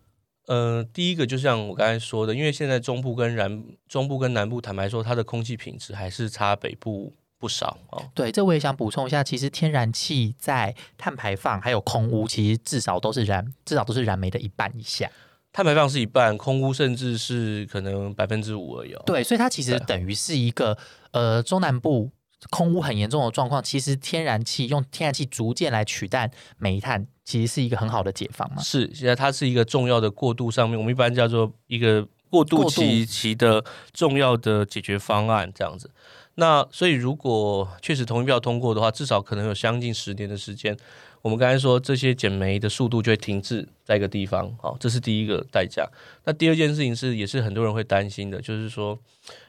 [0.48, 8.06] 呃，第一个就像我刚才说的，因为现在中部跟南中部跟南部，坦白说，它的空气品质还是差北部不少哦。
[8.14, 15.10] 对，这我也想补充一下，其实天然气在碳排放还有空污，其实至少都是燃，至少都是燃煤的一半以下。
[15.52, 19.02] 碳排放是一半，空污甚至是可能百分之五而已、哦。
[19.06, 20.78] 对，所以它其实等于是一个
[21.12, 22.12] 呃中南部
[22.52, 28.62] 空污很严重的状况，其实天然气用天然气逐渐来取代煤炭，其实是一个很好的解放嘛。
[28.62, 35.92] 是，现在它是一个重要的过渡上面，我们一般叫做一个过渡期期的重要的解决方案这样子。
[36.36, 40.78] 那所以如果确实同意票通过的话，至少可能有将近十年的时间。
[41.22, 45.84] 我们刚才说这些减煤的速度就会停滞在一个地方，好，这是第一个代价。
[46.24, 48.96] 那第二件事情是，也是很多人会担心的，就是说，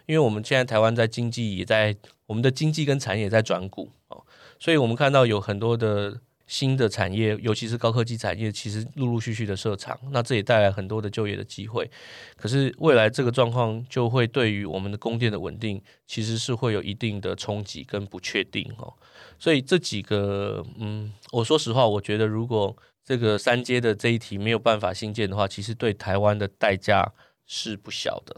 [0.06, 4.24] 因为我们现在台湾在经济也在我们的经济跟产业也在转股哦，
[4.58, 11.90] 所以我们看到有很多的新的产业，尤其是高科技产业，其实陆陆续续的设厂，那这也带来很多的就业的机会。
[12.36, 18.92] 可是未来这个状况就会对于我们的供电的稳定，其实是会有一定的冲击跟不确定哦。
[19.38, 27.12] 所以这几个，嗯，我说实话，我觉得如果这个三阶的这一题没有办法新建的话，其实对台湾的代价
[27.46, 28.36] 是不小的。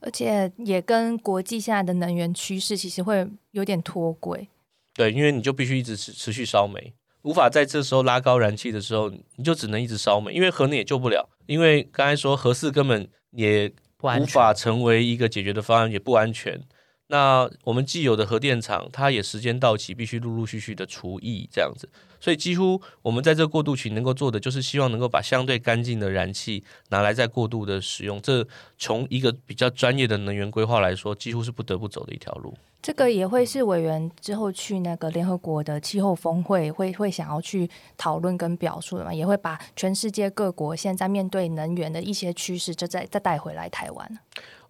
[0.00, 4.48] 而且也跟国际现在的能源趋势其实会有点脱轨。
[4.94, 11.28] 对，因为你就必须一直持持续烧煤，无法在这时候拉高燃气的时候，你就只能一直烧煤，因为核能也救不了。
[11.46, 16.62] 因为刚才说核四根本也无法成为一个解决的方案，也不安全。
[17.08, 21.88] 那我们既有的核电厂，它也时间到期，必须陆陆续续的除役这样子。
[22.20, 28.20] 所以几乎我们在这过渡期能够做的，就是希望能够把相对干净的燃气拿来再过渡的使用。
[28.22, 28.46] 这
[28.78, 32.56] 从一个比较专业的能源规划来说，几乎是不得不走的一条路。
[32.82, 44.18] 这个也会是委员之后去那个联合国的气候峰会会会想要去讨论跟表述的嘛，也会把全世界各国现在面对能源的一些趋势，就再再带回来台湾。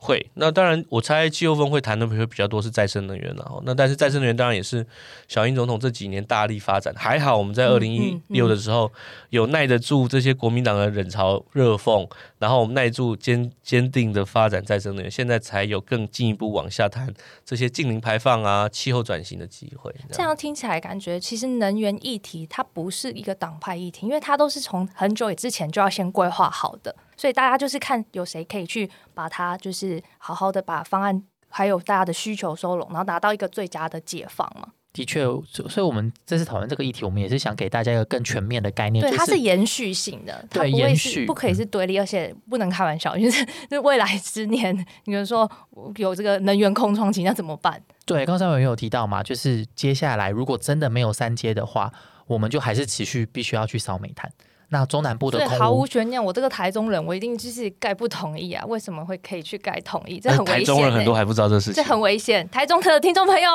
[0.03, 3.45] 会，那当然，我猜气候峰会谈的会比较多是再生能源了。
[3.51, 4.85] 哦那但是再生能源当然也是
[5.29, 6.95] 小英总统这几年大力发展。
[6.97, 8.91] 还好我们在二零一六的时候
[9.29, 12.09] 有耐得住这些国民党的冷嘲热讽，
[12.39, 17.13] 然后我们耐住坚坚定的发展再生能源，现在才有更进一步往下谈
[17.45, 19.95] 这些近零排放啊、气候转型的机会。
[20.11, 34.69] 这样听起来感觉，其实能源议题它不是一个党派议题，因为它都是从很久之前就要先规划好的，所以大家就是看有谁可以去把它就是好好的把方案还有大家的需求收拢，然后达到一个最佳的解放嘛。
[34.95, 35.23] 的确，
[35.69, 39.05] 所以我们这次讨论这个议题，我们也是想给大家一个更全面的概念。
[39.05, 45.49] 对，就它是延续性的，它对不会延续是不可以是对立，而且不能开玩笑，就是就是未来十年，你们说
[45.97, 47.79] 有这个能源空窗期，那怎么办？
[48.07, 51.93] 对，刚才我也有提到嘛，就是接下来如果真的没有三阶的话，
[52.27, 54.33] 我们就还是持续必须要去烧煤炭。
[54.71, 58.65] 那中南部的空毫无悬念，我这个台中人，我一定就是盖不同意啊！
[58.67, 60.19] 为什么会可以去盖同意？
[60.19, 60.59] 这很危险、欸。
[60.61, 61.83] 台中人很多还不知道这事情这。
[61.83, 62.49] 很危险。
[62.51, 63.51] 台中的听众朋友，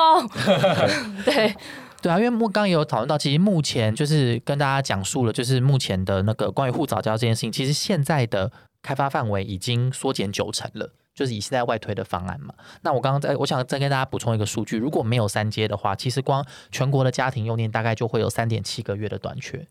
[1.24, 1.54] 对，
[2.02, 8.52] 对啊，因为目刚刚也有讨论到，其实目前就是跟大家讲述了，就是目前的那个关于护早教这件事情，其实现在的
[8.82, 10.92] 开发范围已经缩减九成了。
[11.14, 12.52] 就是以现在外推的方案嘛，
[12.82, 19.66] 那我刚刚在我想再跟大家补充一个数据，如果没有三阶的话，其实光全国的家庭用电大概就会有三点七个月的短缺，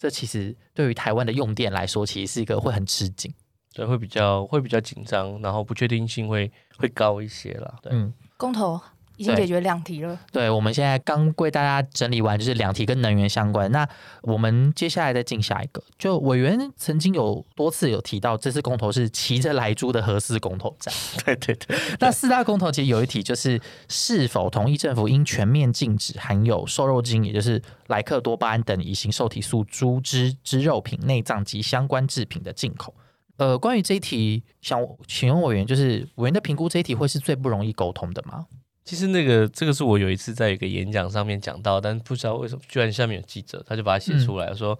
[0.00, 3.30] 这其实对于台湾的用电来说，其实是一个会很吃紧。
[3.74, 7.78] 对，会比较会比较紧张，然后不确定性会会高一些啦。
[7.82, 8.80] 对，嗯，公投
[9.20, 10.18] 已经解决两题了。
[10.32, 13.70] 对，我们现在刚为大家整理完，就是两题跟能源相关。
[13.70, 13.86] 那
[14.22, 20.94] 我们接下来再进下一个，就委员曾经有多次有提到，这次公投是骑着来猪的核四公投战。
[21.22, 32.94] 对对对， 那四大公投其实有一题就是是否同意政府应全面禁止含有瘦肉精，也就是莱克多巴胺等乙型受体素猪只、之肉品、内脏及相关制品的进口。
[33.36, 38.46] 呃，关于这一题，想请问委员，就是委员的评估，这一题会是最不容易沟通的吗？
[38.90, 44.76] 其实那个这个是我有一次在一个演讲上面讲到，但不知道为什么，居然下面有记者，他就把它写出来说，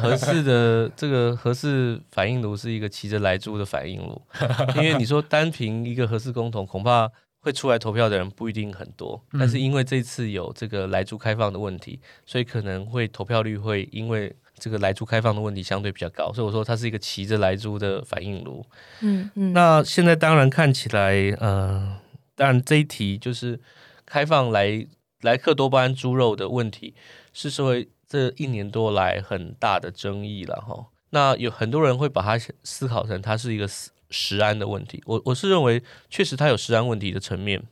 [0.00, 4.22] 合适的这个合适反应炉是一个骑着来猪的反应炉，
[4.78, 14.32] 因为你说单凭一个合适公投，恐怕会出来投票的人不一定很多，但是因为这次有这个来猪开放的问题，所以可能会投票率会因为。
[14.58, 18.64] 这个来猪开放的问题相对比较高，所以我说它是一个骑着来猪的反应炉。
[19.00, 21.96] 嗯嗯，那现在当然看起来，呃，
[22.42, 23.60] 当然这一题就是
[24.04, 24.84] 开放来
[25.20, 26.92] 莱克多巴胺猪肉的问题，
[27.32, 30.86] 是社会这一年多来很大的争议了哈。
[31.10, 37.62] 那有很多人会把它思考成它是一个食食安的问题，我我是认为确实它有食安问题的层面。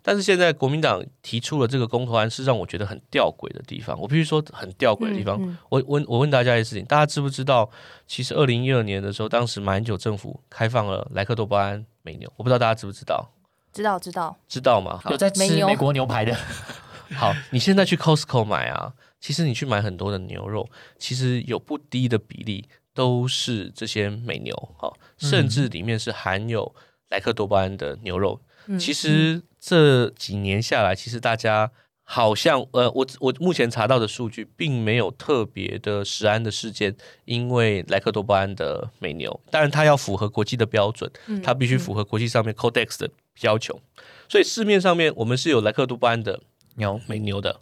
[0.00, 4.00] 但是现在国民党提出了这个公投案，是让我觉得很吊诡的地方。
[4.00, 5.36] 我必须说很吊诡的地方。
[5.42, 7.68] 嗯嗯我问我问大家一件事情，大家知不知道？
[8.06, 13.28] 其实二零一二年的时候，当时马英九政府开放了莱克多巴胺美牛，我不知道大家知不知道？
[13.74, 15.00] 知道知道，知道吗？
[15.02, 15.10] 好。
[15.10, 15.58] 有在美牛。
[15.58, 16.34] 吃美国牛排的，
[17.14, 26.74] 好，你现在去 Costco 买啊，其实你去买很多的牛肉，其实有不低的比例都是这些美牛，好，甚至里面是含有
[27.10, 28.40] 莱克多巴胺的牛肉。
[28.66, 28.78] 嗯。
[28.78, 31.70] 其实这几年下来，其实大家
[32.04, 43.10] 好像呃，我我目前查到的数据，并没有特别的食安的事件，因为莱克多巴胺的美牛，当然它要符合国际的标准，嗯它必须符合国际上面 Codex 的
[43.40, 43.80] 要求，
[44.28, 46.40] 所以市面上面我们是有莱克多巴胺的
[46.76, 47.60] 牛美牛的。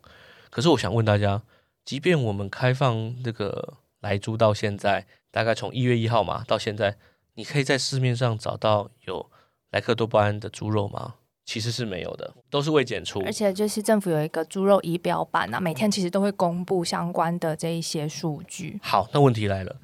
[0.51, 1.43] 可是我想问大家，
[1.85, 6.97] 即便我们开放这个来猪到现在，大概从一月一号嘛到现在，
[7.35, 9.31] 你可以在市面上找到有
[9.71, 11.15] 莱克多巴胺的猪肉吗？
[11.45, 13.21] 其实是没有的，都是未检出。
[13.25, 18.79] 而且就是政府有一个猪肉仪表板啊，每天其实都会公布相关的这一些数据。
[18.81, 19.81] 好，那问题来了，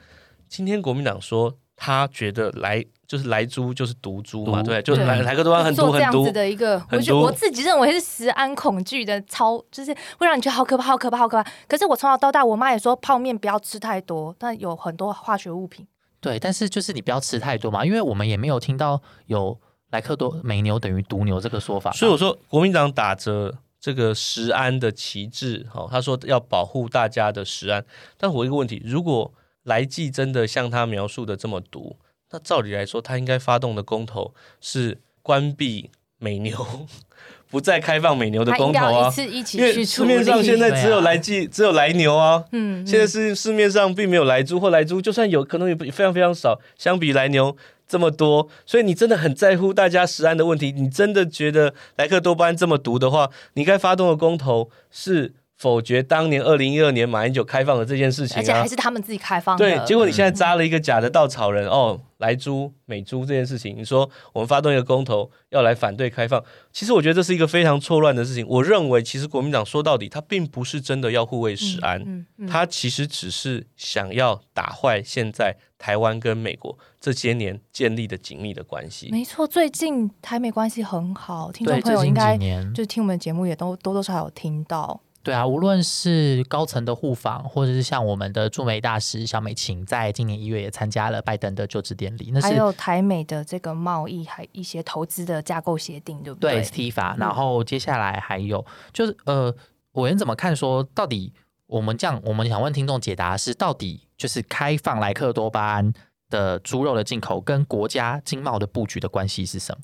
[0.48, 11.50] 今天国民党说他觉得来就是来猪就是毒猪嘛，毒对，就是莱莱克多安很毒很毒做这样子，的一个，我觉得我自己认为是食安恐惧的超，就是会让你觉得好可怕、好可怕、好可怕。
[11.68, 15.86] 可是我从小到大，我妈也说泡面不要吃太多，但有很多化学物品。
[16.20, 19.56] 对，但是就是你不要吃太多嘛，因为我们也没有听到有
[19.90, 27.84] 莱克多美牛等于毒牛这个说法，所以我说国民党打着这个食安的旗帜，好、他说要保护大家的食安。
[28.16, 29.32] 但我有一个问题，如果
[29.68, 31.96] 来记真的像他描述的这么毒，
[32.30, 36.88] 那照理来说，他应该发动的公投是关闭美牛，
[37.50, 39.08] 不再开放美牛的公投啊。
[39.08, 39.84] 一次一起因为。
[39.84, 42.42] 市面上现在只有来剂，只有来牛啊。
[42.52, 47.54] 嗯，现在是市面上并没有来猪或来猪，就算有可能也非常非常少，相比来牛
[47.86, 50.72] 这么多，所以你真的很在乎大家食安的问题。
[50.72, 58.68] 你真的觉得莱克多巴胺这么毒的话，你该发动的公投是否决当年二零一二年马英九开放的这件事情啊而且还？
[58.68, 59.64] 是他们自己开放的。
[59.64, 66.42] 对，结果你现在扎了一个假的稻草人哦，来猪美猪这件事情，你说我们发动一个公投要来反对开放，
[66.72, 68.46] 其实我觉得这是一个非常错乱的事情。
[68.46, 79.08] 我认为其实国民党说到底，他并不是真的要护卫食安，嗯嗯，他其实只是想要打坏现在台湾跟美国这些年建立的紧密的关系。
[79.10, 82.38] 没错，最近台美关系很好，听众朋友应该
[82.72, 85.00] 就听我们的节目也都多多少少有听到。
[85.28, 92.30] 对啊，无论是高层的互访，或者是像我们的驻美大使小美琴，在今年一月也参加了拜登的就职典礼。
[92.32, 99.54] 那是还有台美的这个贸易，还一些投资的架构协定，对不对对？STFA，然后接下来还有就是呃，
[99.92, 101.34] 委员怎么看说到底
[101.66, 105.92] 我们这样，我们想问听众解答是到底就是开放莱克多巴胺
[106.30, 109.82] 的猪肉的进口跟国家经贸的布局的关系是什么？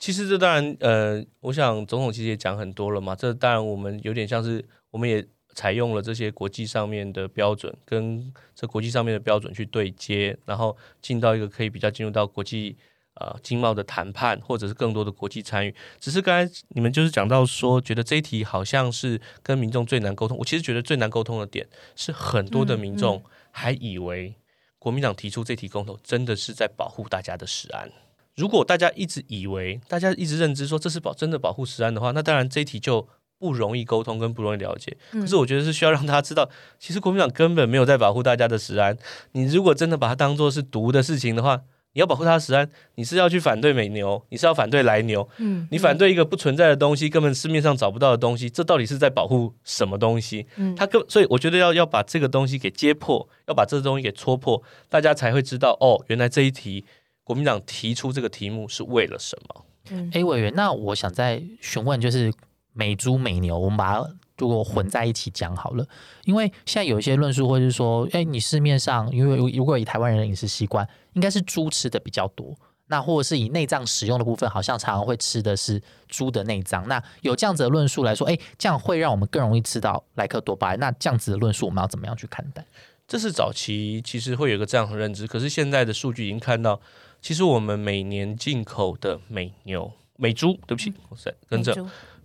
[0.00, 3.14] 其实这当然，呃，我想总统其实也讲很多了嘛。
[3.14, 12.76] 这当然我们有点像是，我们也采用了这些国际上面的标准，跟这国际上面的标准去对接，然后进到一个可以比较进入到国际
[13.14, 15.74] 呃经贸的谈判，或者是更多的国际参与。
[15.98, 20.38] 只是刚才你们就是讲到说，觉得这一题好像是跟民众最难沟通。
[20.38, 24.34] 我其实觉得最难沟通的点是很多的民众还以为
[24.78, 27.90] 国民党提出这题公投真的是在保护大家的食安。
[28.36, 33.06] 如果大家一直以为，大家一直认知说这是保真的保护食安的话，那当然这一题就
[33.40, 34.96] 不容易沟通跟不容易了解。
[35.12, 38.96] 嗯可是我觉得是需要让大家知道，其实国民党根本没有在保护大家的食安。
[39.32, 41.62] 你如果真的把它当做是毒的事情的话，
[41.94, 50.46] 你要保护它的食安，你是要去反对美牛，你是要反对来牛，嗯你反对一个不存在的东西，根本市面上找不到的东西，这到底是在保护什么东西？
[50.56, 56.84] 嗯他根所以我觉得要要把这个东西给揭破，要把这个东西给戳破，大家才会知道哦，原来这一题
[57.24, 59.64] 国民党提出这个题目是为了什么？
[59.90, 62.32] 嗯 A 委员，那我想再询问，就是
[62.72, 65.86] 美猪美牛，我们把它如果混在一起讲好了，
[66.24, 72.56] 因为现在有一些论述会是说，哎，你市面上因为如果以台湾人的饮食习惯，应该是猪吃的比较多。
[72.86, 76.88] 那或者是以内脏使用的部分，好像常常会吃的是猪的内脏。
[76.88, 80.78] 那有这样子的论述来说，哎，这样会让我们更容易吃到莱克多巴胺。
[80.80, 82.64] 那这样子的论述，我们要怎么样去看待？
[83.06, 86.80] 这是早期其实会有一个这样的认知，可是现在的数据已经看到，
[87.22, 91.72] 其实我们每年进口的美牛、美猪，对不起，我在跟着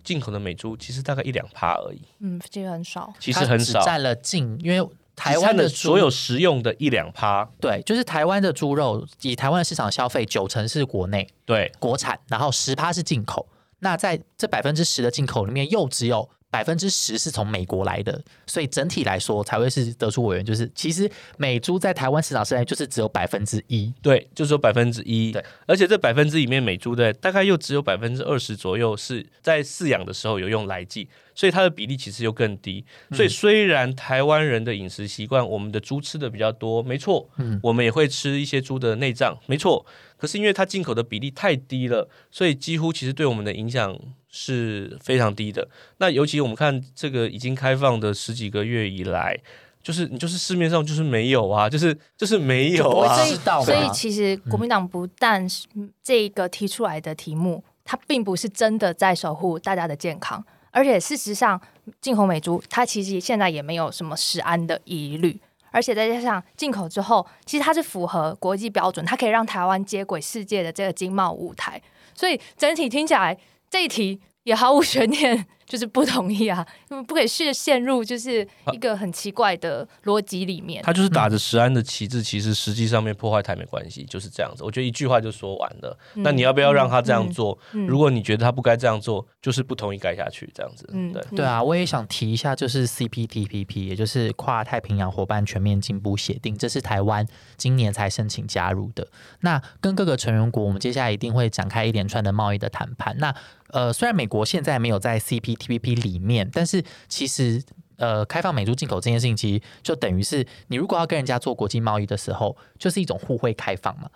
[0.06, 3.12] 进口的美猪，其实大概一两趴而已，嗯，其实很少。
[3.18, 3.84] 其实很少。
[3.84, 13.46] 占了近，因为台只湾的所有食用的一两趴，对，就是台湾的猪肉，以台湾的市场消费，九成是国内对，国产，然后十趴是进口。
[13.80, 23.92] 那在这百分之十的进口里面，又只有百分之十是从美国来的，所以整体来说才会是得出委员，就是其实美猪在台湾市场上就是只有百分之一。
[24.00, 32.84] 对，就说百分之一，对，而且这百分之里面美猪的大概又只有百分之二十左右是在饲养的时候有用来剂，所以它的比例其实又更低。
[33.12, 39.86] 所以虽然台湾人的饮食习惯，我们的猪吃的比较多，没错，嗯我们也会吃一些猪的内脏，没错。
[40.16, 43.96] 可是因为它进口的比例太低了，所以几乎其实对我们的影响
[44.28, 45.68] 是非常低的。
[45.98, 49.38] 那尤其我们看这个已经开放的十几个月以来。
[49.82, 55.64] 就是你就是市面上就是没有啊，就是就是没有啊，所以知道所以其实国民党不但是
[56.02, 60.44] 这个提出来的题目，它并不是真的在守护大家的健康，
[60.76, 61.58] 而且事实上，
[62.02, 65.40] 进口美猪它其实现在也没有什么食安的疑虑。
[65.70, 71.80] 而且再加上进口之后，其实它是符合国际标准，它可以让台湾接轨世界的这个经贸舞台。
[72.14, 73.34] 所以整体听起来
[73.70, 80.80] 这一题也毫无悬念， 就是不同意啊，因为不可以是陷入就是一个很奇怪的逻辑里面。
[80.84, 84.62] 他就是打着石安的旗帜，其实实际上面破坏台美关系，就是这样子。
[84.62, 85.98] 我觉得一句话就说完了。
[86.14, 87.58] 那你要不要让他这样做？
[87.72, 90.88] 嗯如果你觉得他不该这样做，就是不同意改下去，这样子。
[90.92, 91.22] 嗯对。
[91.38, 97.26] 对啊，我也想提一下，就是 CPTPP，也就是跨太平洋伙伴全面进步协定，这是台湾
[97.56, 99.08] 今年才申请加入的。
[99.40, 103.16] 那跟各个成员国，我们接下来一定会展开一连串的贸易的谈判。
[103.18, 103.34] 那
[103.70, 107.62] 呃，虽然美国现在没有在 CPTPP 里面，但是其实。
[107.98, 114.10] 呃，开放美猪进口这件事情，其实就等于是你如果要跟人家做国际贸易的时候，就是一种互惠开放嘛。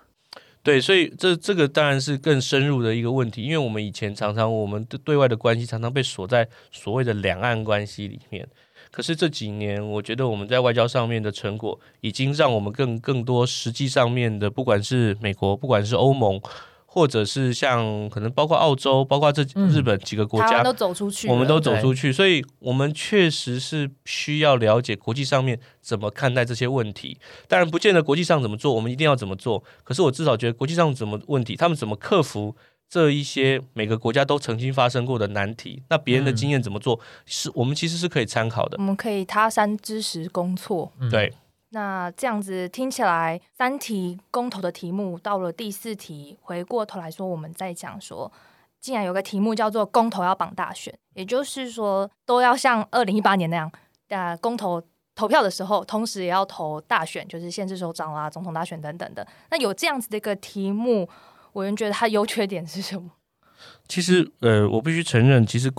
[0.63, 8.47] 对，所以这这个当然是更深入的一个问题，因为我们以前常常我们对对外的关系常常被锁在所谓的两岸关系里面。
[8.91, 16.39] 可是这几年，我觉得我们在外交上面的成果，已经让我们更更多实际上面的，不管是美国，不管是欧盟，
[16.93, 27.17] 或者是像可能包括澳洲，包括这嗯日本几个国家，台湾都走出去，我们都走出去，所以我们确实是需要了解国际上面怎么看待这些问题。
[27.47, 29.63] 当然，不见得国际上怎么做，我们一定要怎么做。
[29.85, 32.57] 可是我至少觉得国际上怎么问题，他们怎么克服
[32.89, 38.83] 这一些每个国家都曾经发生过的难题，那别人的经验怎么做，是我们其实是可以参考的我。
[38.83, 40.93] 们可以他山之石攻错。
[40.99, 41.33] 嗯对，
[41.73, 48.31] 那这样子听起来，三题公投的题目到了第四题，回过头来说，我们再讲说，
[48.81, 53.71] 竟然有个题目叫做“公投要绑大选”，也就是说，都要像二零一八年那样，
[54.09, 54.83] 呃，公投
[55.15, 59.25] 投票的时候，同时也要投大选，就是县市首长啊、总统大选等等的。
[59.51, 61.09] 那有这样子的一个题目，
[61.53, 63.11] 我人觉得它优缺点是什么？
[63.87, 65.71] 其实呃，我必须承认，其实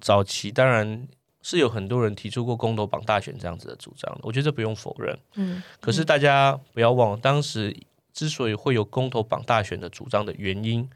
[0.00, 1.08] 早期当然
[1.50, 5.18] 是有很多人提出过公投绑大选这样子的主张的，我觉得这不用否认。
[5.36, 7.74] 嗯，可是大家不要忘了，当时
[8.12, 10.86] 之所以会有公投绑大选的主张的原因，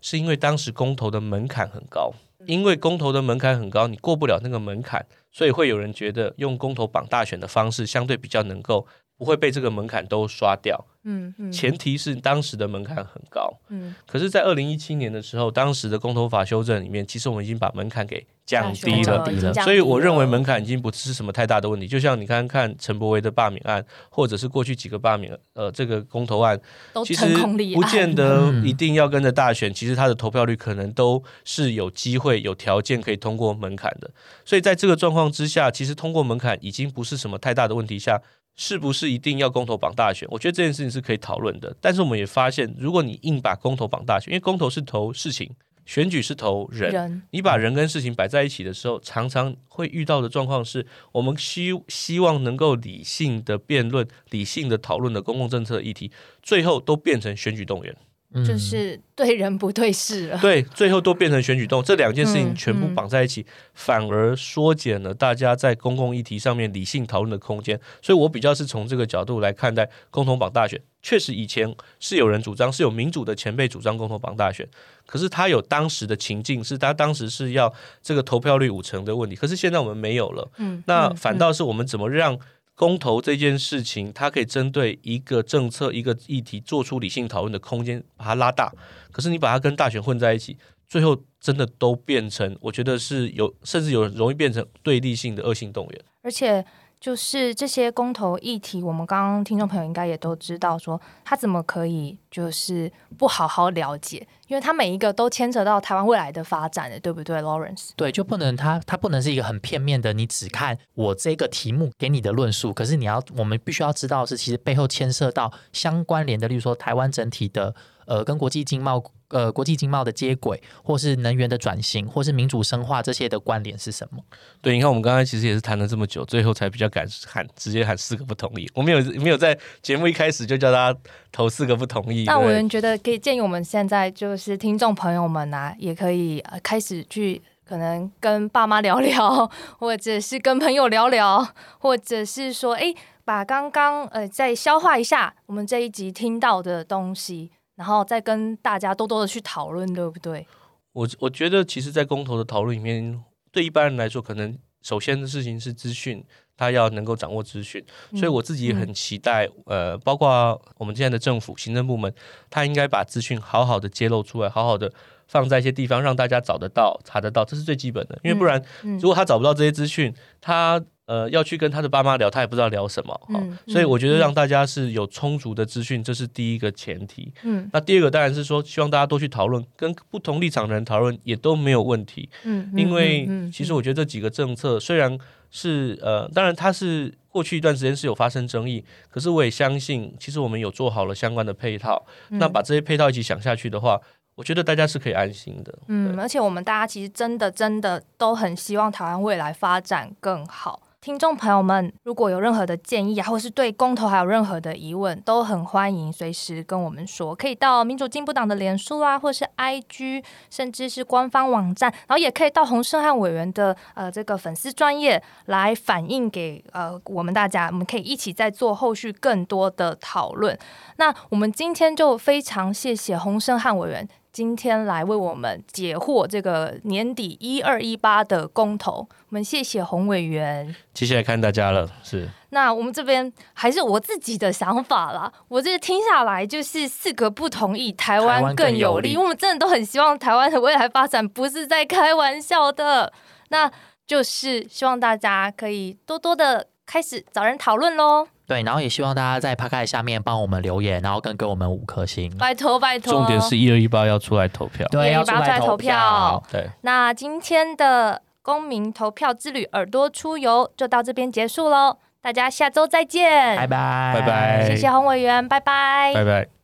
[0.00, 2.12] 是因为当时公投的门槛很高，
[2.44, 8.84] 因为公投的门槛很高，你过不了那个门槛，所以会有人觉得用公投绑大选的方式相对比较能够
[9.20, 10.82] 不会被这个门槛都刷掉。
[11.04, 19.26] 嗯嗯，前提是当时的门槛很高，嗯可是，在二零一七年的时候，当时的公投法修正里面，其实我们已经把门槛给降低了。
[19.26, 21.88] 低了所以我认为门槛已经不是什么太大的问题。
[21.88, 26.60] 就像你看看陈柏维的罢免案，或者是过去几个罢免呃这个公投案，
[26.92, 27.34] 都其实
[27.74, 34.10] 不见得嗯一定要跟着大选，其实它的投票率可能都是有机会、有条件可以通过门槛的。
[34.44, 38.20] 所以在这个状况之下，其实通过门槛已经不是什么太大的问题下。
[38.56, 40.28] 是不是一定要公投绑大选？
[40.30, 41.74] 我觉得这件事情是可以讨论的。
[41.80, 45.50] 但是我们也发现，如果你硬把公投绑大选，因为公投是投事情，
[45.86, 57.96] 选举是投人，人，你把人跟事情摆在一起的时候，常常会遇到的状况是，我们希希望能够理性的辩论、理性的讨论的公共政策议题，最后都变成选举动员。
[58.32, 60.38] 嗯就是对人不对事了。
[60.38, 67.78] 对，最后都变成选举动，这两件事情嗯全部绑在一起，反而缩减了大家在公共议题上面理性讨论的空间。
[68.00, 70.80] 所以我比较是从这个角度来看待共同绑大选。
[71.02, 74.68] 确实，以前是有人主张，是有民主的前辈主张共同绑大选，
[75.06, 77.72] 可是他有当时的情境，是他当时是要
[78.02, 80.46] 这个投票率五成的问题，可是现在我们没有了。
[80.58, 82.38] 嗯，嗯那反倒是我们怎么让
[82.80, 88.72] 公投这件事情，它可以针对一个政策、一个议题做出理性讨论的空间，把它拉大。
[89.12, 90.56] 可是你把它跟大选混在一起，
[90.88, 96.00] 最后真的都变成，我觉得是有，甚至有容易变成对立性的恶性动员。
[96.22, 96.64] 而且
[96.98, 107.90] 就是这些公投议题，我们刚刚听众朋友应该也都知道说他怎么可以就是不好好了解，因为他每一个都牵扯到台湾未来的发展的，对不对，Lawrence？
[107.94, 117.72] 对，就不能它它不能是一个很片面的，你只看我这个题目给你的论述，可是你要我们必须要知道的是，其实背后牵涉到相关联的，例如说台湾整体的
[118.06, 124.20] 呃跟国际经贸呃国际经贸的接轨，或是能源的转型，或是民主深化这些的关联是什么？
[124.60, 128.68] 对，你看我们刚才其实也是谈了这么久，最后才比较敢喊，直接喊四个不同意。
[128.74, 130.98] 我没有没有在节目一开始就叫大家
[131.30, 132.24] 投四个不同意。
[132.24, 141.46] 那我对们觉得可以建议我们现在就是听众朋友们啊，也可以、开始去可能跟爸妈聊聊，或者是跟朋友聊聊，
[141.78, 150.46] 或者是说，哎，把刚刚呃再消化一下我们这一集听到的东西，然后再跟大家多多的去讨论，对不对？
[150.92, 153.22] 我我觉得，其实，在公投的讨论里面，
[153.52, 156.24] 对一般人来说，可能首先的事情是资讯，
[156.60, 157.82] 他要能够掌握资讯。
[158.14, 162.12] 所以我自己也很期待，呃，包括我们现在的政府行政部门，
[162.50, 164.92] 他应该把资讯好好的揭露出来，好好的
[165.26, 168.20] 放在一些地方，让大家找得到、查得到，这是最基本的。
[168.22, 173.18] 因为不然，嗯如果他找不到这些资讯，他呃要去跟他的爸妈聊，他也不知道聊什么。
[173.66, 177.32] 所以我觉得嗯让大家是有充足的资讯，这是第一个前提。
[177.42, 182.28] 嗯那第二个当然是说，希望大家多去讨论，跟不同立场的人讨论也都没有问题。
[182.44, 185.18] 嗯，因为嗯其实我觉得这几个政策虽然
[185.50, 192.04] 是呃，当然它是过去一段时间是有发生争议，可是我也相信，其实我们有做好了相关的配套。
[192.28, 194.00] 嗯那把这些配套一起想下去的话，
[194.34, 195.78] 我觉得大家是可以安心的。
[195.88, 200.82] 嗯，而且我们大家其实真的真的都很希望台湾未来发展更好。
[201.02, 220.58] 听众朋友们，如果有任何的建议啊，或是对公投还有任何的疑问，都很欢迎随时跟我们说，可以到民主进步党的脸书啊，或是 IG，甚至是官方网站，然后也可以到洪胜汉委员的呃这个粉丝专业来反映给呃我们大家，我们可以一起再做后续更多的讨论。
[220.96, 230.74] 那我们今天就非常谢谢洪胜汉委员今天来为我们解惑这个年底一二一八的公投，我们谢谢洪委员。
[230.94, 232.28] 接下来看大家了，是。
[232.50, 239.08] 那我们这边还是我自己的想法啦，我这听下来就是四个不同意，台台湾湾更有利。
[239.08, 239.16] 更有利。
[239.16, 243.12] 我们真的都很希望台湾的未来发展不是在开玩笑的，
[243.48, 243.70] 那
[244.06, 252.28] 就是希望大家可以多多的开始找人讨论喽，对，然后也希望大家在 p 开下面帮我们留言，然后跟给我们五颗星。
[252.36, 253.12] 拜托拜托。
[253.12, 254.84] 重点是一二一八要出来投票。
[254.90, 256.42] 对，也要出来投出来投票。
[256.50, 266.59] 对，那今天的公民投票之旅耳朵出游就到这边结束喽，大家下周再见，拜拜，拜拜谢谢洪委员，拜拜，拜拜。